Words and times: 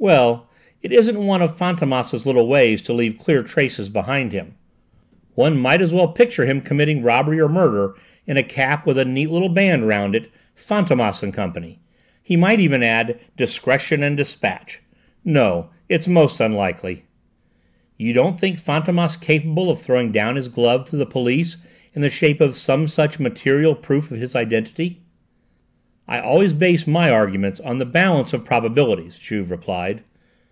"Well, 0.00 0.48
it 0.80 0.92
isn't 0.92 1.18
one 1.26 1.42
of 1.42 1.58
Fantômas' 1.58 2.24
little 2.24 2.46
ways 2.46 2.80
to 2.82 2.92
leave 2.92 3.18
clear 3.18 3.42
traces 3.42 3.88
behind 3.88 4.30
him. 4.30 4.54
One 5.34 5.58
might 5.58 5.82
as 5.82 5.92
well 5.92 6.06
picture 6.06 6.46
him 6.46 6.60
committing 6.60 7.02
robbery 7.02 7.40
or 7.40 7.48
murder 7.48 7.96
in 8.24 8.36
a 8.36 8.44
cap 8.44 8.86
with 8.86 8.96
a 8.96 9.04
neat 9.04 9.28
little 9.28 9.48
band 9.48 9.88
round 9.88 10.14
it: 10.14 10.30
'Fantômas 10.56 11.24
and 11.24 11.34
Co.' 11.34 11.52
He 12.22 12.36
might 12.36 12.60
even 12.60 12.84
add 12.84 13.18
'Discretion 13.36 14.04
and 14.04 14.16
Dispatch!' 14.16 14.78
No, 15.24 15.70
it's 15.88 16.06
most 16.06 16.38
unlikely." 16.38 17.02
"You 17.96 18.12
don't 18.12 18.38
think 18.38 18.60
Fantômas 18.62 19.20
capable 19.20 19.68
of 19.68 19.82
throwing 19.82 20.12
down 20.12 20.36
his 20.36 20.46
glove 20.46 20.84
to 20.90 20.96
the 20.96 21.06
police 21.06 21.56
in 21.92 22.02
the 22.02 22.08
shape 22.10 22.40
of 22.40 22.54
some 22.54 22.86
such 22.86 23.18
material 23.18 23.74
proof 23.74 24.12
of 24.12 24.20
his 24.20 24.36
identity?" 24.36 25.00
"I 26.10 26.20
always 26.20 26.54
base 26.54 26.86
my 26.86 27.10
arguments 27.10 27.60
on 27.60 27.76
the 27.76 27.84
balance 27.84 28.32
of 28.32 28.46
probabilities," 28.46 29.18
Juve 29.18 29.50
replied. 29.50 30.00